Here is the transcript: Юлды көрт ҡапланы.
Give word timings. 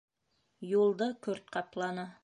Юлды 0.69 1.11
көрт 1.29 1.55
ҡапланы. 1.59 2.13